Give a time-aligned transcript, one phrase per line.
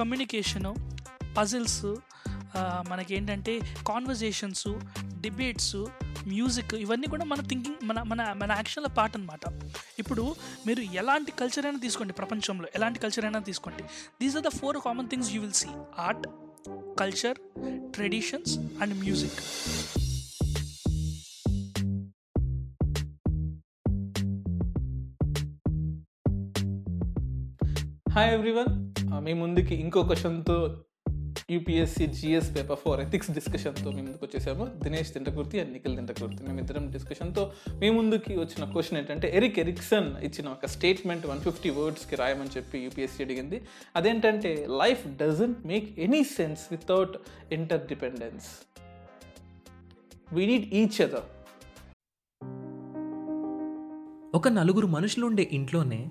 [0.00, 0.74] Communication
[1.38, 1.94] puzzles
[2.90, 4.68] మనకి ఏంటంటే conversations
[5.20, 5.76] debates
[6.26, 9.40] music ఇవన్నీ కూడా మన థింకింగ్ మన మన మన యాక్షన్ల పార్ట్ అనమాట
[9.98, 10.34] ఇప్పుడు
[10.66, 13.82] మీరు ఎలాంటి కల్చర్ అయినా తీసుకోండి ప్రపంచంలో ఎలాంటి కల్చర్ అయినా తీసుకోండి.
[14.22, 15.68] These are the four common things you will see
[15.98, 16.26] art
[17.00, 17.38] culture
[17.94, 19.40] traditions and music
[28.12, 30.84] hi everyone మీ ముందుకి ఇంకో క్వశ్చన్తో
[31.50, 34.66] UPSC GS paper four ethics డిస్కషన్తో మీ ముందుకు వచ్చేసాము.
[34.66, 36.42] దినేష్ తింటకూర్తి అండ్ నిఖిల్ తింటకూర్తి.
[36.42, 42.16] మేమిద్దరం డిస్కషన్తో మీ ముందుకి వచ్చిన క్వశ్చన్ ఏంటంటే ఎరిక్ ఎరిక్సన్ ఇచ్చిన ఒక స్టేట్మెంట్ వన్ ఫిఫ్టీ వర్డ్స్కి
[42.16, 43.62] రాయమని చెప్పి యూపీఎస్సీ అడిగింది.
[43.96, 47.16] అదేంటంటే life doesn't make any sense without
[47.86, 48.46] interdependence
[50.32, 51.28] we need each other
[54.34, 56.10] ఒక నలుగురు మనుషులు ఉండే ఇంట్లోనే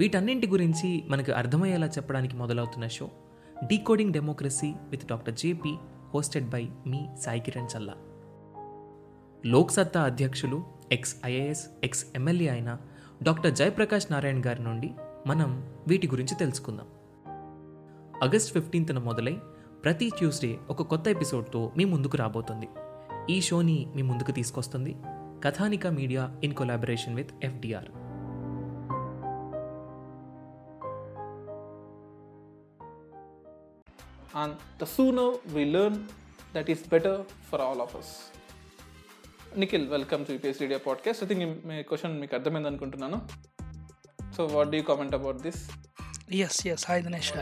[0.00, 3.10] వీటన్నింటి గురించి మనకు అర్థమయ్యేలా చెప్పడానికి మొదలవుతున్న show
[3.66, 5.74] decoding democracy with doctor JP
[6.14, 7.94] hosted by మీ సాయి కిరణ్ చల్లా.
[9.46, 12.76] లోక్సత్తా అధ్యక్షులు ఎక్స్ ఐఏఎస్ ఎక్స్ ఎమ్మెల్యే అయిన
[13.22, 14.90] డాక్టర్ జయప్రకాష్ నారాయణ్ గారి నుండి
[15.26, 16.86] మనం వీటి గురించి తెలుసుకుందాం.
[18.24, 19.38] ఆగస్ట్ ఫిఫ్టీన్త్న మొదలై
[19.84, 22.68] ప్రతి ట్యూస్డే ఒక కొత్త ఎపిసోడ్తో మీ ముందుకు రాబోతుంది.
[23.30, 24.96] ఈ షోని మీ ముందుకు తీసుకొస్తుంది
[25.44, 27.99] Kathanika media in collaboration with FDR.
[34.34, 36.08] And the sooner we learn
[36.54, 38.10] that is better for all of us.
[39.56, 43.28] Nikhil welcome to UPS radio podcast I think me question మీకు అర్థమైంది అనుకుంటున్నాను.
[44.36, 45.70] So what do comment about this
[46.32, 47.32] yes yes hi Dinesh.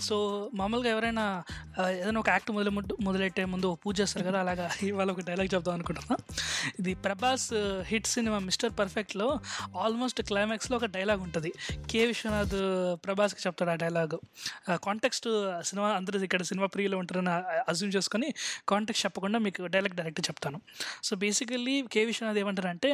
[0.00, 0.16] So
[0.54, 1.42] మామూలుగా ఎవరైనా
[1.90, 2.70] ఏదైనా ఒక act మొదలు
[3.00, 6.16] మొదలెట్టే ముందు పూజ చేస్తారు కదా అలాగా ఇవాళ ఒక డైలాగ్ చెప్దాం అనుకుంటున్నా.
[6.78, 7.48] ఇది ప్రభాస్
[7.82, 9.40] హిట్ సినిమా మిస్టర్ పర్ఫెక్ట్లో
[9.76, 11.52] ఆల్మోస్ట్ క్లైమాక్స్లో ఒక డైలాగ్ ఉంటుంది.
[11.90, 12.06] కే.
[12.06, 12.56] విశ్వనాథ్
[13.06, 14.16] ప్రభాస్కి చెప్తాడు ఆ డైలాగ్.
[14.84, 15.28] కాంటెక్స్ట్
[15.64, 17.30] సినిమా అందరూ ఇక్కడ సినిమా ప్రియులో ఉంటారని
[17.70, 18.34] అజ్యూమ్ చేసుకొని
[18.68, 20.60] కాంటెక్స్ట్ చెప్పకుండా మీకు డైలాగ్ డైరెక్ట్ చెప్తాను.
[21.04, 22.04] So basically K.
[22.04, 22.90] విశ్వనాథ్ ఏమంటారంటే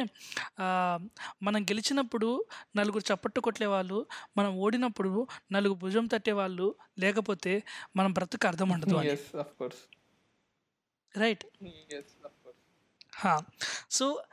[1.43, 2.45] మనం గెలిచినప్పుడు
[2.75, 4.05] నలుగురు చప్పట్టు కొట్లే వాళ్ళు
[4.37, 7.63] మనం ఓడినప్పుడు నలుగురు భుజం తట్టి వాళ్ళు లేకపోతే
[7.95, 9.17] మనం బ్రతుకు అర్థం ఉండదు
[11.17, 11.45] right
[13.89, 14.23] so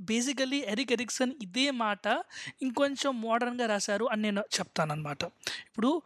[0.00, 2.24] basically Eric Erikson ఇదే మాట
[2.62, 5.24] ఇంకొంచెం మోడర్న్గా రాశారు అని నేను చెప్తానమాట
[5.66, 6.02] ఇప్పుడు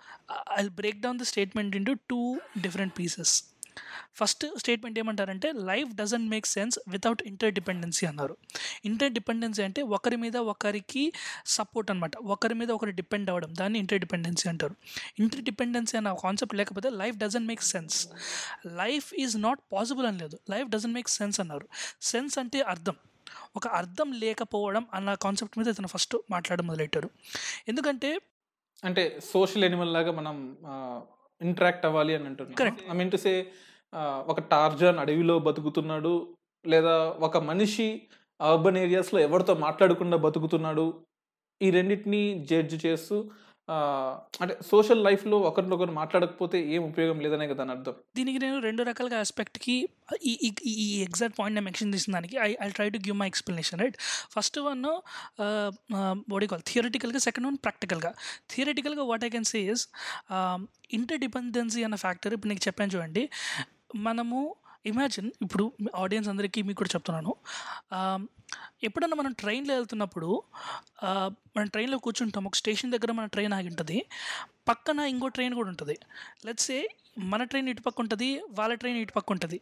[0.59, 3.50] I break down the statement into two different pieces
[4.15, 7.23] first statement ఏమంటారంటే life doesn't make sense without
[7.53, 8.37] interdependency అన్నారు.
[8.85, 11.13] ఇంటర్ డిపెండెన్సీ అంటే ఒకరి మీద ఒకరికి
[11.47, 14.77] సపోర్ట్ అనమాట ఒకరి మీద ఒకరు డిపెండ్ అవ్వడం దాన్ని ఇంటర్ డిపెండెన్సీ అంటారు.
[15.19, 18.09] ఇంటర్ డిపెండెన్సీ అన్న కాన్సెప్ట్ లేకపోతే life doesn't make sense.
[18.67, 20.39] Life is not possible అని లేదు.
[20.51, 21.69] లైఫ్ డజంట్ మేక్ సెన్స్ అన్నారు.
[22.03, 22.95] సెన్స్ అంటే అర్థం.
[23.57, 27.11] ఒక అర్థం లేకపోవడం అన్న కాన్సెప్ట్ మీద ఇతను ఫస్ట్ మాట్లాడడం మొదలెట్టారు.
[27.69, 28.21] ఎందుకంటే
[28.85, 30.37] అంటే సోషల్ ఎనిమల్ లాగా మనం
[31.43, 32.77] ఇంటరాక్ట్ అవ్వాలి అని అంటున్నాను.
[32.91, 33.33] ఐ మీన్ టు సే
[34.29, 36.35] ఒక టార్జన్ అడవిలో బతుకుతున్నాడు
[36.67, 38.03] లేదా ఒక మనిషి
[38.41, 41.05] అర్బన్ ఏరియాస్లో ఎవరితో మాట్లాడకుండా బతుకుతున్నాడు
[41.63, 43.17] ఈ రెండింటిని జడ్జ్ చేస్తూ
[44.41, 47.95] అంటే సోషల్ లైఫ్లో ఒకరినొకరు మాట్లాడకపోతే ఏం ఉపయోగం లేదనే కదా దాని అర్థం.
[48.17, 49.89] దీనికి నేను రెండు రకాలుగా ఆస్పెక్ట్కి
[50.25, 50.33] ఈ
[50.67, 53.97] ఈ- ఎగ్జాక్ట్ పాయింట్ నేను మెన్షన్ చేసిన దానికి I I try to give my explanation right?
[54.31, 54.83] First one
[56.29, 58.15] body call థియరటికల్గా second one ప్రాక్టికల్గా.
[58.51, 59.85] థియరటికల్గా what I can say is
[60.93, 63.29] inter dependency అన్న ఫ్యాక్టర్ ఇప్పుడు నీకు చెప్పాను చూడండి
[63.97, 64.55] మనము
[64.89, 65.65] ఇమాజిన్ ఇప్పుడు
[66.03, 67.33] ఆడియన్స్ అందరికీ మీకు కూడా చెప్తున్నాను.
[68.87, 70.31] ఎప్పుడన్నా మనం ట్రైన్లో వెళ్తున్నప్పుడు
[71.57, 73.99] మనం ట్రైన్లో కూర్చుంటాం ఒక స్టేషన్ దగ్గర మన ట్రైన్ ఆగి ఉంటుంది.
[74.69, 75.97] పక్కన ఇంకో ట్రైన్ కూడా ఉంటుంది.
[76.47, 76.81] లెట్స్ ఏ
[77.33, 78.29] మన ట్రైన్ ఇటు పక్క ఉంటుంది
[78.59, 79.61] వాళ్ళ ట్రైన్ ఇటు పక్క ఉంటుంది.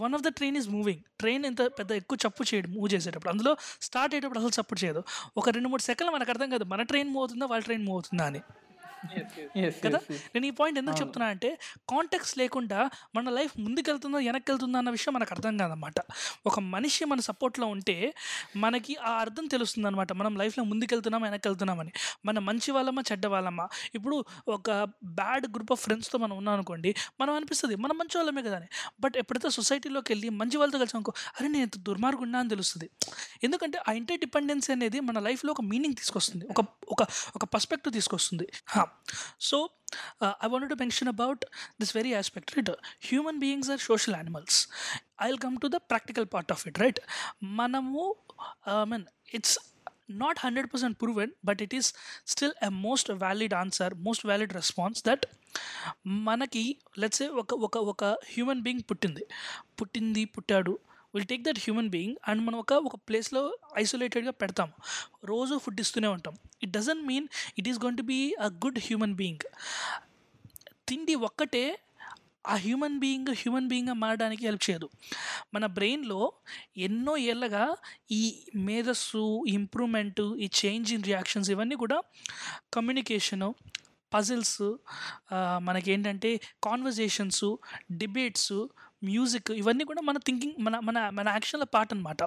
[0.00, 3.32] One of the train is moving train ఎంత పెద్ద ఎక్కువ చప్పు చేయడు మూవ్ చేసేటప్పుడు.
[3.34, 3.52] అందులో
[3.86, 5.02] స్టార్ట్ అయ్యేటప్పుడు అసలు చప్పు చేయదు.
[5.40, 8.26] ఒక రెండు మూడు సెకండ్లు మనకు అర్థం కాదు మన ట్రైన్ మూవ్ అవుతుందా వాళ్ళ ట్రైన్ మూవ్ అవుతుందా
[8.32, 8.42] అని.
[9.84, 9.98] కదా.
[10.34, 11.58] నేను ఈ పాయింట్ ఎందుకు చెప్తున్నా అంటే
[11.88, 15.94] కాంటాక్ట్స్ లేకుండా మన లైఫ్ ముందుకెళ్తుందా వెనక్కి వెళ్తుందా అన్న విషయం మనకు అర్థం కాదన్నమాట.
[16.46, 18.14] ఒక మనిషి మన సపోర్ట్లో ఉంటే
[18.56, 21.92] మనకి ఆ అర్థం తెలుస్తుంది అనమాట మనం లైఫ్లో ముందుకెళ్తున్నామా వెనక్కి వెళ్తున్నామని
[22.24, 23.68] మన మంచి వాళ్ళమా చెడ్డ వాళ్ళమా?
[23.94, 24.70] ఇప్పుడు ఒక
[25.04, 28.66] బ్యాడ్ గ్రూప్ ఆఫ్ ఫ్రెండ్స్తో మనం ఉన్నాం అనుకోండి మనం అనిపిస్తుంది మనం మంచి వాళ్ళమే కదా అని.
[29.00, 32.90] బట్ ఎప్పుడైతే సొసైటీలోకి వెళ్ళి మంచి వాళ్ళతో కలిసి అనుకో అరే నేను ఎంత దుర్మార్గున్నా అని తెలుస్తుంది.
[33.44, 36.46] ఎందుకంటే ఆ ఇంటర్ డిపెండెన్సీ అనేది మన లైఫ్లో ఒక మీనింగ్ తీసుకొస్తుంది.
[36.50, 37.02] ఒక ఒక
[37.36, 38.48] ఒక పర్స్పెక్టివ్ తీసుకొస్తుంది.
[39.40, 39.58] So
[40.44, 41.44] I want to mention about
[41.80, 42.70] this very aspect right
[43.10, 44.58] human beings are social animals
[45.22, 47.00] I will come to the practical part of it right
[47.60, 48.04] మనము
[48.68, 49.58] I mean it's
[50.10, 51.88] not hundred percent proven but it is
[52.26, 55.26] still a most valid answer most valid response that
[56.06, 56.62] మనకి
[56.98, 59.24] let's say ఒక ఒక ఒక human being పుట్టింది.
[59.80, 60.78] పుట్టింది పుట్టాడు.
[61.14, 63.42] Will take that human being and మనం ఒక ఒక ప్లేస్లో
[63.78, 64.70] ఐసోలేటెడ్గా పెడతాం.
[65.24, 66.34] రోజు ఫుడ్ ఇస్తూనే ఉంటాం.
[66.62, 67.28] It doesn't mean
[67.58, 69.44] it is gonna be a good human being
[70.88, 71.64] తిండి ఒక్కటే
[72.46, 74.88] ఆ హ్యూమన్ బీయింగ్ హ్యూమన్ బీయింగ్గా మారడానికి హెల్ప్ చేయదు.
[75.54, 76.32] మన బ్రెయిన్లో
[76.76, 77.64] ఎన్నో ఏళ్ళగా
[78.10, 78.22] ఈ
[78.56, 81.98] మేధస్సు ఇంప్రూవ్మెంట్ ఈ చేంజ్ ఇన్ రియాక్షన్స్ ఇవన్నీ కూడా
[82.74, 83.54] కమ్యూనికేషను
[84.14, 84.60] పజిల్స్
[85.58, 86.30] మనకేంటంటే
[86.64, 87.44] కాన్వర్జేషన్స్
[87.92, 88.52] డిబేట్స్
[89.02, 92.22] మ్యూజిక్ ఇవన్నీ కూడా మన థింకింగ్ మన మన మన యాక్షన్ల పార్ట్ అనమాట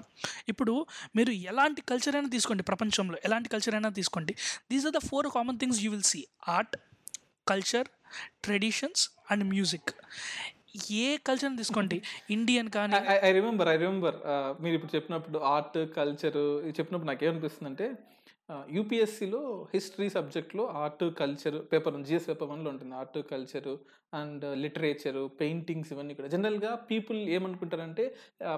[0.49, 0.73] ఇప్పుడు
[1.15, 4.35] మీరు ఎలాంటి కల్చర్ అయినా తీసుకోండి ప్రపంచంలో ఎలాంటి కల్చర్ అయినా తీసుకోండి.
[4.71, 6.21] These are the four common things you will see
[6.57, 6.75] art
[7.47, 7.89] culture
[8.45, 9.91] traditions and music
[11.03, 11.97] A culture తీసుకోండి?
[12.29, 14.17] ఇండియన్ కానీ ఐ రిమెంబర్ ఐ రిమెంబర్
[14.63, 16.39] మీరు ఇప్పుడు చెప్పినప్పుడు ఆర్ట్ కల్చర్
[16.77, 17.87] చెప్పినప్పుడు నాకేమనిపిస్తుంది అంటే
[18.69, 23.77] యూపీఎస్సీలో హిస్టరీ సబ్జెక్ట్లో art culture paper GS paper వన్లో ఉంటుంది art culture
[24.13, 26.27] and literature paintings ఇవన్నీ కూడా.
[26.27, 28.15] జనరల్గా పీపుల్ ఏమనుకుంటారంటే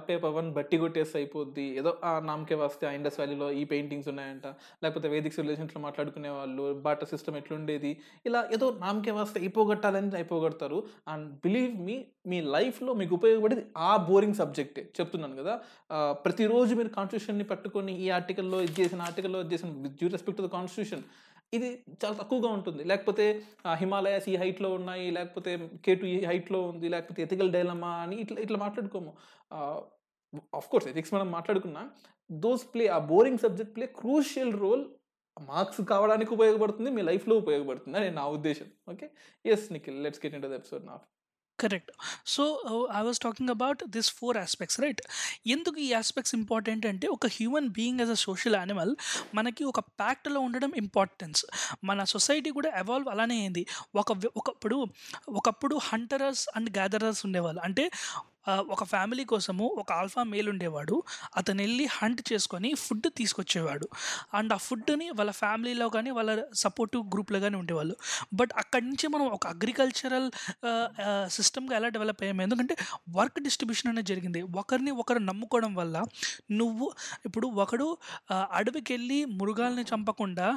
[0.09, 1.65] పేపర్ వన్ బట్టి కొట్టేసి అయిపోద్ది.
[1.77, 4.47] ఏదో ఆ నామకే వస్తే ఆ ఇండస్ వ్యాలీలో ఈ పెయింటింగ్స్ ఉన్నాయంట.
[4.83, 7.97] లేకపోతే వేదిక సివిలైజేషన్లో మాట్లాడుకునే వాళ్ళు బాట సిస్టమ్ ఎట్లుండేది?
[8.25, 10.83] ఇలా ఏదో నామకే వస్తే అయిపోగొట్టాలని అయిపోగొడతారు.
[11.07, 14.89] అండ్ బిలీవ్ మీ మీ లైఫ్లో మీకు ఉపయోగపడేది ఆ బోరింగ్ సబ్జెక్టే.
[14.99, 15.61] చెప్తున్నాను కదా.
[16.11, 20.45] ప్రతిరోజు మీరు కాన్స్టిట్యూషన్ని పట్టుకొని ఈ ఆర్టికల్లో ఇది చేసిన ఆర్టికల్లో ఇది చేసిన with due respect to
[20.47, 21.03] the constitution
[21.57, 21.67] ఇది
[22.01, 22.81] చాలా తక్కువగా ఉంటుంది.
[22.91, 23.25] లేకపోతే
[23.81, 25.51] హిమాలయాస్ ఈ హైట్లో ఉన్నాయి లేకపోతే
[25.85, 29.11] కే టు ఈ హైట్లో ఉంది లేకపోతే ఎథికల్ డైలమా అని ఇట్లా ఇట్లా మాట్లాడుకోము.
[30.59, 31.81] ఆఫ్ కోర్స్ ఎథిక్స్ మనం మాట్లాడుకున్నా
[32.29, 34.83] దోస్ ప్లే ఆ boring subject play crucial role
[35.37, 38.67] marks కావడానికి ఉపయోగపడుతుంది మీ లైఫ్లో ఉపయోగపడుతుంది అని నా ఉద్దేశం.
[38.91, 39.05] Okay
[39.45, 40.95] yes Nikhil let's get into the episode నా
[41.63, 41.91] correct
[42.25, 42.43] so
[42.99, 45.01] I was talking about this four aspects right
[45.47, 48.93] ఎందుకు ఈ ఆస్పెక్ట్స్ ఇంపార్టెంట్ అంటే ఒక human being as a social animal
[49.35, 51.41] మనకి ఒక ప్యాక్ట్లో ఉండడం ఇంపార్టెన్స్
[51.83, 53.63] మన సొసైటీ కూడా ఎవాల్వ్ అలానే అయింది.
[53.95, 54.77] ఒక ఒకప్పుడు
[55.29, 57.61] ఒకప్పుడు హంటరర్స్ అండ్ గ్యాదరర్స్ ఉండేవాళ్ళు.
[57.61, 57.83] అంటే
[58.73, 60.95] ఒక ఫ్యామిలీ కోసము ఒక ఆల్ఫా మేల్ ఉండేవాడు.
[61.37, 63.87] అతను వెళ్ళి హంట్ చేసుకొని ఫుడ్ తీసుకొచ్చేవాడు.
[64.37, 66.31] అండ్ ఆ ఫుడ్ని వాళ్ళ ఫ్యామిలీలో కానీ వాళ్ళ
[66.63, 67.95] సపోర్టివ్ గ్రూప్లో కానీ ఉండేవాళ్ళు.
[68.33, 70.29] బట్ అక్కడి నుంచి మనం ఒక అగ్రికల్చరల్
[71.27, 72.77] సిస్టమ్గా ఎలా డెవలప్ అయ్యాము ఎందుకంటే
[73.09, 74.41] వర్క్ డిస్ట్రిబ్యూషన్ అనేది జరిగింది.
[74.61, 75.97] ఒకరిని ఒకరు నమ్ముకోవడం వల్ల
[76.51, 76.87] నువ్వు
[77.25, 77.87] ఇప్పుడు ఒకడు
[78.51, 80.47] అడవికి వెళ్ళి మృగాల్ని చంపకుండా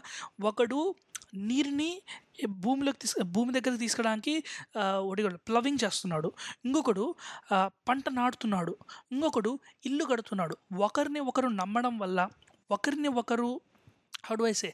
[0.42, 0.80] ఒకడు
[1.36, 1.90] నీరుని
[2.46, 4.44] భూమిలోకి తీసు భూమి దగ్గరికి తీసుకురావడానికి
[4.78, 6.32] ఒకటి ప్లవింగ్ చేస్తున్నాడు.
[6.64, 7.14] ఇంకొకడు
[7.88, 8.76] పంట నాటుతున్నాడు.
[9.12, 10.56] ఇంకొకడు ఇల్లు కడుతున్నాడు.
[10.76, 12.28] ఒకరిని ఒకరు నమ్మడం వల్ల
[12.70, 13.50] ఒకరిని ఒకరు
[14.24, 14.68] హౌ డు ఐ సే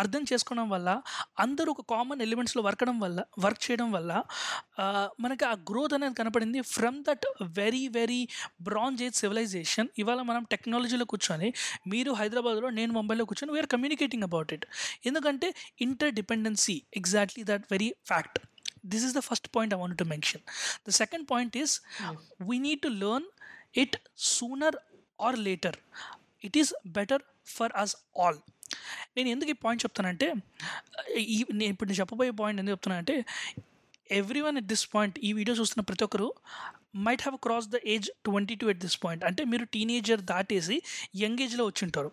[0.00, 0.88] అర్థం చేసుకోవడం వల్ల
[1.38, 4.12] అందరూ ఒక కామన్ ఎలిమెంట్స్లో వర్కడం వల్ల వర్క్ చేయడం వల్ల
[5.24, 6.60] మనకి ఆ గ్రోత్ అనేది కనపడింది.
[6.60, 7.26] From that
[7.60, 8.28] very very
[8.68, 11.52] bronze age civilization ఇవాళ మనం టెక్నాలజీలో కూర్చొని
[11.86, 14.66] మీరు హైదరాబాద్లో నేను ముంబైలో కూర్చొని we are communicating about it
[15.06, 15.50] ఎందుకంటే
[16.20, 18.38] interdependency exactly that very fact
[18.84, 20.40] this is the first point i wanted to mention.
[20.84, 21.80] The second point is
[22.48, 23.24] we need to learn
[23.74, 24.72] it sooner
[25.18, 25.72] or later.
[26.44, 27.22] It is better
[27.56, 27.94] for us
[28.24, 28.38] all
[29.16, 30.28] నేను ఎందుకు ఈ point చెప్తానంటే
[31.34, 33.16] ఈ నేను ఇప్పుడు నేను చెప్పబోయే point ఎందుకు చెప్తున్నానంటే
[34.10, 36.28] everyone at this point ఈ వీడియో చూస్తున్న ప్రతి ఒక్కరు
[37.04, 40.76] might have cross the age twenty two at this point అంటే మీరు టీనేజర్ దాటేసి
[41.22, 42.10] యంగ్ ఏజ్లో వచ్చింటారు.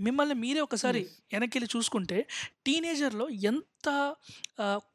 [0.00, 2.26] మిమ్మల్ని మీరే ఒకసారి వెనక్కి వెళ్ళి చూసుకుంటే
[2.66, 4.14] టీనేజర్లో ఎంత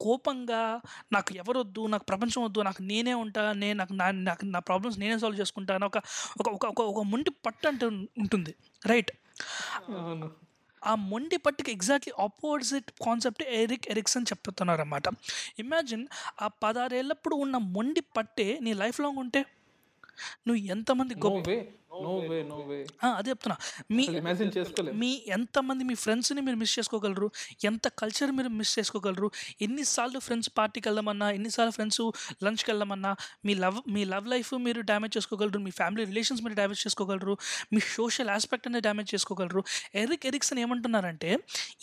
[0.02, 5.00] కోపంగా నాకు ఎవరొద్దు నాకు ప్రపంచం వద్దు నాకు నేనే ఉంటా నేను నాకు నా నాకు నా ప్రాబ్లమ్స్
[5.00, 5.98] నేనే సాల్వ్ చేసుకుంటాను ఒక
[6.40, 8.56] ఒక ఒక ఒక ఒక మొండి పట్టు అంటూ ఉంటుంది.
[8.86, 9.12] రైట్?
[10.84, 15.04] ఆ మొండి పట్టుకి exactly opposite concept Eric Erikson చెప్తున్నారు అన్నమాట
[15.60, 16.08] ఇమాజిన్
[16.42, 19.46] ఆ పదారేళ్ళప్పుడు ఉన్న మొండి పట్టే నీ లైఫ్ లాంగ్ ఉంటే?
[20.48, 21.50] నువ్వు ఎంతమంది గొప్ప
[23.18, 23.56] అదే చెప్తున్నా.
[23.98, 24.04] మీ
[25.02, 27.28] మీ ఎంతమంది మీ ఫ్రెండ్స్ని మీరు మిస్ చేసుకోగలరు?
[27.70, 29.28] ఎంత కల్చర్ మీరు మిస్ చేసుకోగలరు?
[29.66, 32.02] ఎన్నిసార్లు ఫ్రెండ్స్ పార్టీకి వెళ్దామన్నా ఎన్నిసార్లు ఫ్రెండ్స్
[32.46, 33.12] లంచ్కి వెళ్దామన్నా
[33.46, 35.62] మీ లవ్ మీ లవ్ లైఫ్ మీరు డ్యామేజ్ చేసుకోగలరు?
[35.68, 37.36] మీ ఫ్యామిలీ రిలేషన్స్ మీరు డ్యామేజ్ చేసుకోగలరు?
[37.74, 39.64] మీ సోషల్ ఆస్పెక్ట్ అనేది డ్యామేజ్ చేసుకోగలరు?
[40.04, 41.32] ఎరిక్ ఎరిక్సన్ ఏమంటున్నారంటే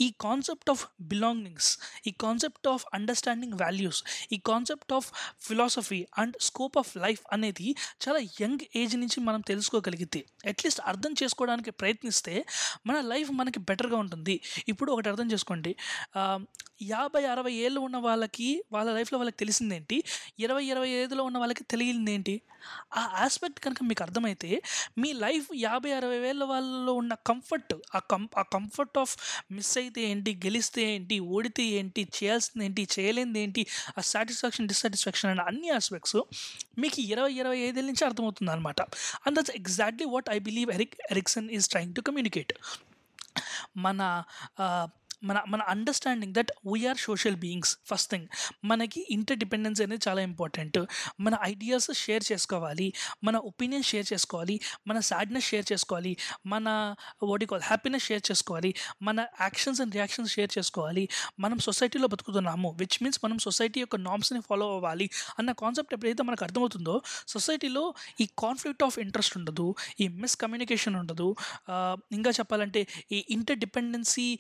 [0.07, 1.73] ఈ కాన్సెప్ట్ ఆఫ్ బిలాంగింగ్స్
[2.07, 4.03] ఈ కాన్సెప్ట్ ఆఫ్ అండర్స్టాండింగ్ వాల్యూస్
[4.37, 5.11] ఈ concept of
[5.49, 7.69] philosophy and scope of life అనేది
[8.07, 12.45] చాలా యంగ్ ఏజ్ నుంచి మనం తెలుసుకోగలిగితే చేయగలిగితే అట్లీస్ట్ అర్థం చేసుకోవడానికి ప్రయత్నిస్తే
[12.87, 14.41] మన లైఫ్ మనకి బెటర్గా ఉంటుంది.
[14.69, 15.77] ఇప్పుడు ఒకటి అర్థం చేసుకోండి.
[16.83, 20.05] యాభై అరవై ఏళ్ళు ఉన్న వాళ్ళకి వాళ్ళ లైఫ్లో వాళ్ళకి తెలిసిందేంటి?
[20.39, 22.43] ఇరవై ఇరవై ఐదులో ఉన్న వాళ్ళకి తెలియంది
[22.97, 24.63] ఆ ఆస్పెక్ట్ కనుక మీకు అర్థమైతే
[24.99, 29.17] మీ లైఫ్ యాభై అరవై వేల వాళ్ళలో ఉన్న కంఫర్ట్ ఆ కం ఆ కంఫర్ట్ ఆఫ్
[29.53, 30.41] మిస్ అయితే ఏంటి?
[30.47, 31.21] గెలిస్తే ఏంటి?
[31.21, 32.03] ఓడితే ఏంటి?
[32.03, 32.89] చేయాల్సింది ఏంటి?
[32.99, 33.67] చేయలేనిది ఏంటి?
[33.99, 36.17] ఆ సాటిస్ఫాక్షన్ డిస్సాటిస్ఫాక్షన్ అనే అన్ని ఆస్పెక్ట్స్
[36.79, 38.81] మీకు ఇరవై ఇరవై ఐదేళ్ళ నుంచి అర్థమవుతుంది అనమాట
[39.27, 39.53] and that's
[39.85, 42.53] exactly what I believe Eric Erickson is trying to communicate.
[43.85, 44.01] మన
[45.25, 48.27] మన మన understanding that we are social beings first thing
[48.65, 50.79] మనకి ఇంటర్ డిపెండెన్స్ అనేది చాలా ఇంపార్టెంట్
[51.21, 52.93] మన ఐడియాస్ షేర్ చేసుకోవాలి
[53.25, 56.17] మన ఒపీనియన్ షేర్ చేసుకోవాలి మన సాడ్నెస్ షేర్ చేసుకోవాలి
[56.47, 56.69] మన
[57.23, 61.09] వాటి కాల్ హ్యాపీనెస్ షేర్ చేసుకోవాలి మన యాక్షన్స్ అండ్ రియాక్షన్స్ షేర్ చేసుకోవాలి.
[61.41, 66.45] మనం సొసైటీలో బతుకుతున్నాము విచ్ మీన్స్ మనం సొసైటీ యొక్క నామ్స్ని ఫాలో అవ్వాలి అన్న కాన్సెప్ట్ ఎప్పుడైతే మనకు
[66.45, 71.37] అర్థమవుతుందో సొసైటీలో ఈ కాన్ఫ్లిక్ట్ ఆఫ్ ఇంట్రెస్ట్ ఉండదు ఈ మిస్కమ్యూనికేషన్ ఉండదు.
[72.13, 74.39] ఇంకా చెప్పాలంటే ఈ ఇంటర్ డిపెండెన్సీ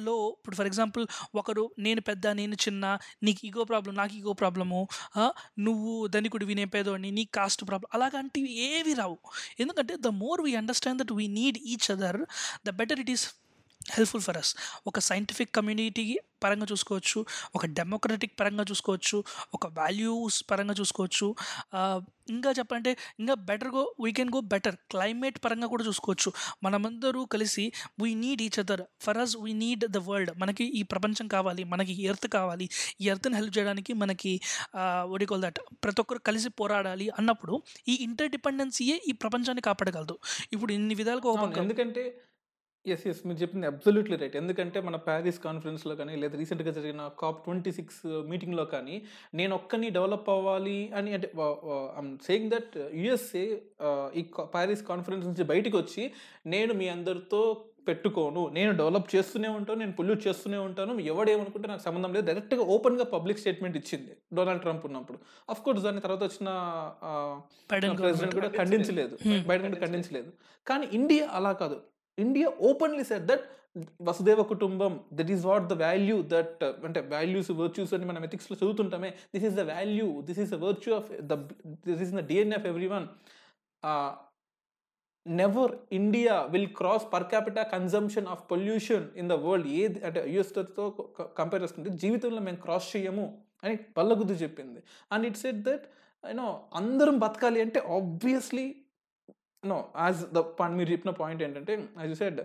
[0.00, 1.04] లో ఇప్పుడు ఫర్ ఎగ్జాంపుల్
[1.34, 2.84] ఒకరు నేను పెద్ద నేను చిన్న
[3.22, 4.80] నీకు ఈగో ప్రాబ్లం నాకు ఈగో ప్రాబ్లము
[5.58, 9.18] నువ్వు ధనికుడివి నేను పేదోడిని నీకు కాస్ట్ ప్రాబ్లం అలాగంటివి ఏవి రావు.
[9.58, 12.20] ఎందుకంటే the more we understand that we need each other
[12.66, 13.26] the better it is
[13.80, 14.50] helpful for us
[14.86, 16.04] ఒక సైంటిఫిక్ కమ్యూనిటీ
[16.44, 21.26] పరంగా చూసుకోవచ్చు ఒక డెమోక్రటిక్ పరంగా చూసుకోవచ్చు ఒక వాల్యూస్ పరంగా చూసుకోవచ్చు
[22.30, 26.30] ఇంకా చెప్పాలంటే ఇంకా బెటర్గా we can go better climate పరంగా కూడా చూసుకోవచ్చు.
[26.62, 27.72] మనమందరూ కలిసి
[28.02, 31.92] we need each other for us we need the world మనకి ఈ ప్రపంచం కావాలి మనకి
[31.92, 32.68] ఈ ఎర్త్ కావాలి.
[33.00, 34.40] ఈ ఎర్త్ని హెల్ప్ చేయడానికి మనకి
[35.16, 40.18] ఒడికోల్ దట్ ప్రతి ఒక్కరు కలిసి పోరాడాలి అన్నప్పుడు ఈ ఇంటర్ డిపెండెన్సీయే ఈ ప్రపంచాన్ని కాపాడగలదు.
[40.52, 41.30] ఇప్పుడు ఇన్ని విధాలుగా
[41.64, 42.04] ఎందుకంటే
[42.86, 47.44] ఎస్ ఎస్ మీరు చెప్పింది అబ్సల్యూట్లీ రైట్ ఎందుకంటే మన ప్యారిస్ కాన్ఫరెన్స్లో కానీ లేదా రీసెంట్గా జరిగిన కాప్
[47.44, 49.02] ట్వంటీ సిక్స్ మీటింగ్లో కానీ
[49.34, 51.30] నేను ఒక్కని డెవలప్ అవ్వాలి అని అంటే
[51.98, 53.44] ఐమ్ సేయింగ్ దట్ యుఎస్ఏ
[54.14, 56.12] ఈ ప్యారిస్ కాన్ఫరెన్స్ నుంచి బయటికి వచ్చి
[56.46, 58.48] నేను మీ అందరితో పెట్టుకోను.
[58.48, 60.98] నేను డెవలప్ చేస్తూనే ఉంటాను నేను పొల్యూట్ చేస్తూనే ఉంటాను.
[60.98, 62.26] ఎవడేమనుకుంటే నాకు సంబంధం లేదు.
[62.26, 65.18] డైరెక్ట్గా ఓపెన్గా పబ్లిక్ స్టేట్మెంట్ ఇచ్చింది డొనాల్డ్ ట్రంప్ ఉన్నప్పుడు.
[65.50, 66.48] అఫ్ కోర్స్ దాని తర్వాత వచ్చిన
[67.70, 69.18] ప్రెసిడెంట్ కూడా ఖండించలేదు.
[69.48, 70.32] బైడెన్ కూడా ఖండించలేదు.
[70.66, 71.78] కానీ ఇండియా అలా కాదు.
[72.18, 73.44] ఇండియా ఓపెన్లీ సెట్ దట్
[74.02, 79.10] వసుదేవ కుటుంబం that is what the value that అంటే వాల్యూస్ వర్చ్యూస్ అని మనం ఎథిక్స్లో చదువుతుంటామే.
[79.34, 81.34] This is the value this is the virtue of the
[81.86, 83.06] this is the DNA of every one
[85.26, 90.90] never India will cross per capita consumption of pollution in the world ఏది అంటే యుఎస్తో
[91.36, 94.82] compare చేసుకుంటే జీవితంలో మేము cross చేయము అని పల్లగుద్దు చెప్పింది.
[95.12, 95.84] And it set that
[96.24, 98.79] you know అందరం బతకాలి అంటే ఆబ్వియస్లీ
[99.64, 100.40] నో యాజ్ ద
[100.76, 102.38] మీరు చెప్పిన పాయింట్ ఏంటంటే యాజ్ యూ సెడ్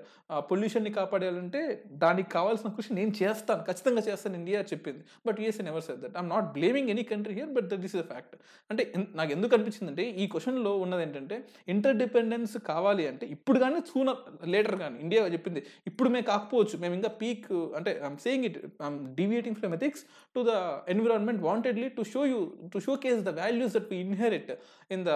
[0.50, 1.60] పొల్యూషన్ని కాపాడాలంటే
[2.02, 5.02] దానికి కావాల్సిన కృషి నేను చేస్తాను ఖచ్చితంగా చేస్తాను ఇండియా చెప్పింది.
[5.28, 8.06] But US never said that I'm not blaming any country here but that this is
[8.10, 8.36] fact
[8.70, 13.80] అంటే ఎన్- నాకు ఎందుకు అనిపించిందంటే ఈ క్వశ్చన్లో ఉన్నది ఏంటంటే ఇంటర్ డిపెండెన్స్ కావాలి అంటే ఇప్పుడు కానీ
[13.92, 14.20] సూనర్
[14.54, 19.00] లేటర్ కానీ ఇండియా చెప్పింది ఇప్పుడు మేము కాకపోవచ్చు మేము ఇంకా పీక్ అంటే I'm saying it I'm
[19.16, 20.04] deviating from ethics
[20.36, 20.56] to the
[20.90, 22.42] environment wantedly to show you
[22.74, 24.52] to showcase the values that we inherit
[24.92, 25.12] in the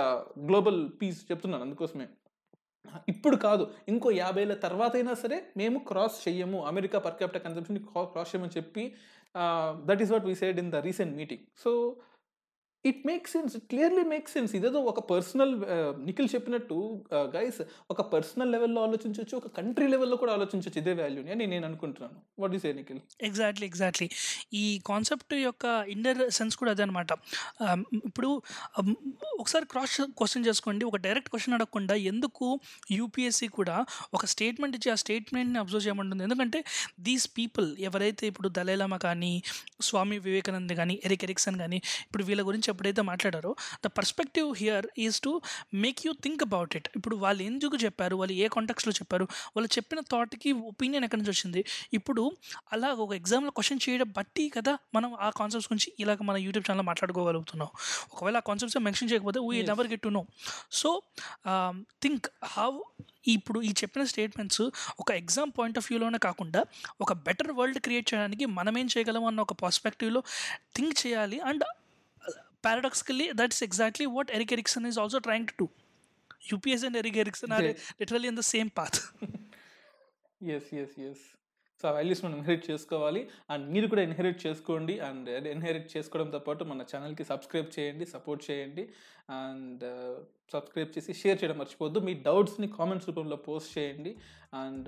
[0.48, 1.64] global peace చెప్తున్నాను.
[1.66, 2.08] అందుకోసం కోసమే.
[3.10, 7.80] ఇప్పుడు కాదు ఇంకో యాభై ఏళ్ళ తర్వాత అయినా సరే మేము క్రాస్ చెయ్యము America per capital consumption
[8.12, 8.84] cross చేయమని చెప్పి
[9.86, 11.72] that is what we said in the recent meeting so
[12.86, 16.78] it make sense it clearly make sense ఇదేదో ఒక పర్సనల్ uh, నిఖిల్ చెప్పినట్టు
[17.16, 17.60] uh, గైస్
[17.94, 22.18] ఒక పర్సనల్ లెవెల్లో ఆలోచించవచ్చు ఒక కంట్రీ లెవెల్లో కూడా ఆలోచించవచ్చు ఇదే వాల్యూని అని నేను అనుకుంటున్నాను.
[22.42, 23.02] What is a Nikhil?
[23.30, 24.08] Exactly exactly
[24.62, 27.12] ఈ కాన్సెప్ట్ యొక్క ఇండర్ సెన్స్ కూడా అదే అనమాట
[27.68, 28.30] um, ఇప్పుడు
[28.80, 28.94] um,
[29.42, 30.84] ఒకసారి క్రాస్ క్వశ్చన్ చేసుకోండి.
[30.90, 32.48] ఒక డైరెక్ట్ క్వశ్చన్ అడగకుండా ఎందుకు
[33.00, 33.78] యూపీఎస్సీ కూడా
[34.14, 36.24] ఒక స్టేట్మెంట్ ఇచ్చి ఆ స్టేట్మెంట్ని అబ్జర్వ్ చేయమంటుంది?
[36.28, 36.62] ఎందుకంటే
[37.08, 39.34] దీస్ పీపుల్ ఎవరైతే ఇప్పుడు దలైలామా కానీ
[39.90, 43.52] స్వామి వివేకానంద్ కానీ ఎరిక్ ఎరిక్సన్ కానీ ఇప్పుడు వీళ్ళ గురించి ఎప్పుడైతే మాట్లాడారో
[43.86, 45.34] the perspective here is to
[45.86, 46.90] make you think about it.
[46.96, 48.16] ఇప్పుడు వాళ్ళు ఎందుకు చెప్పారు?
[48.16, 49.28] వాళ్ళు ఏ కాంటాక్స్లో చెప్పారు?
[49.56, 51.64] వాళ్ళు చెప్పిన థాట్కి ఒపీనియన్ ఎక్కడి నుంచి వచ్చింది?
[51.94, 52.26] ఇప్పుడు
[52.74, 56.88] అలా ఒక ఎగ్జామ్లో క్వశ్చన్ చేయడం బట్టి కదా మనం ఆ కాన్సెప్ట్స్ గురించి ఇలాగ మన యూట్యూబ్ ఛానల్
[56.92, 57.70] మాట్లాడుకోగలుగుతున్నాం.
[58.14, 60.24] ఒకవేళ ఆ కాన్సెప్ట్స్ మెన్షన్ చేయకపోతే we never get to know
[60.72, 60.90] so
[62.04, 62.72] think how
[63.28, 64.62] ఇప్పుడు ఈ చెప్పిన స్టేట్మెంట్స్
[65.00, 66.62] ఒక ఎగ్జామ్ పాయింట్ ఆఫ్ వ్యూలోనే కాకుండా
[67.02, 70.22] ఒక బెటర్ వరల్డ్ క్రియేట్ చేయడానికి మనం ఏం చేయగలం అన్న ఒక పర్స్పెక్టివ్లో
[70.76, 71.40] థింక్ చేయాలి.
[71.40, 71.64] And
[72.62, 75.70] paradoxically, that's exactly what Eric Erickson is also trying to do.
[76.54, 77.94] UPS and Eric Erickson are yes.
[78.00, 79.12] literally in the same path.
[80.40, 81.18] yes, yes, yes.
[81.82, 83.22] So ఆ values మనం ఇన్హెరిట్ చేసుకోవాలి.
[83.54, 84.96] అండ్ మీరు కూడా inherit చేసుకోండి.
[85.10, 88.84] And inherit చేసుకోవడంతో పాటు మన ఛానల్కి సబ్స్క్రైబ్ చేయండి సపోర్ట్ చేయండి.
[89.40, 89.84] అండ్
[90.54, 92.00] సబ్స్క్రైబ్ చేసి షేర్ చేయడం మర్చిపోవద్దు.
[92.08, 94.12] మీ డౌట్స్ని కామెంట్స్ రూపంలో పోస్ట్ చేయండి.
[94.62, 94.88] అండ్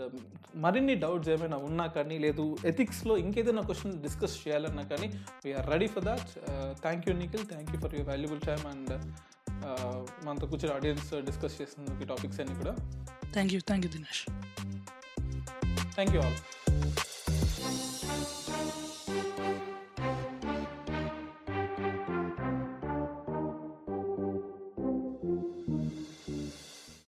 [0.63, 5.07] మరిన్ని డౌట్స్ ఏమైనా ఉన్నా కానీ లేదు ఎథిక్స్లో ఇంకేదైనా క్వశ్చన్ డిస్కస్ చేయాలన్నా కానీ
[5.45, 6.29] we are ready for that
[6.85, 8.93] thank you Nikhil thank you for your valuable time and
[10.27, 12.73] మనతో కూర్చొని ఆడియన్స్ డిస్కస్ చేసినందుకు టాపిక్స్ అన్ని కూడా.
[13.35, 14.23] Thank you thank you Dinesh
[15.97, 16.39] thank you all